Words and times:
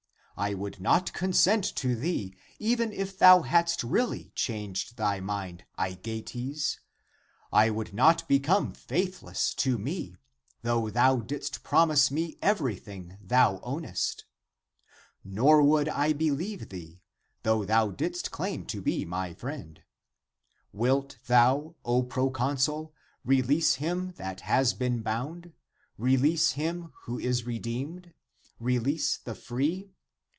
I 0.37 0.55
would 0.55 0.79
not 0.79 1.13
consent 1.13 1.63
to 1.75 1.95
thee 1.95 2.33
even 2.57 2.91
if 2.93 3.15
thou 3.19 3.43
hadst 3.43 3.83
really 3.83 4.31
changed 4.33 4.97
thy 4.97 5.19
mind, 5.19 5.65
Aegeates. 5.77 6.79
<I 7.53 7.69
would 7.69 7.93
not 7.93 8.27
become 8.27 8.73
faithless 8.73 9.53
to 9.57 9.77
me, 9.77 10.15
though 10.63 10.89
thou 10.89 11.17
didst 11.17 11.61
promise 11.61 12.09
me 12.09 12.39
everything 12.41 13.19
thou 13.21 13.59
ownest. 13.59 14.23
> 14.75 15.15
Nor 15.23 15.61
would 15.61 15.87
I 15.87 16.11
believe 16.11 16.69
thee, 16.69 17.03
though 17.43 17.63
thou 17.63 17.91
didst 17.91 18.31
claim 18.31 18.65
to 18.65 18.81
be 18.81 19.05
my 19.05 19.35
friend. 19.35 19.83
Wilt 20.73 21.19
thou, 21.27 21.75
O 21.85 22.01
proconsul, 22.01 22.95
release 23.23 23.75
him 23.75 24.13
that 24.13 24.41
has 24.41 24.73
been 24.73 25.03
bound? 25.03 25.53
release 25.99 26.53
him, 26.53 26.91
who 27.03 27.19
is 27.19 27.43
redeemed? 27.45 28.15
re 28.59 28.79
lease 28.79 29.17
the 29.19 29.35
free? 29.35 29.91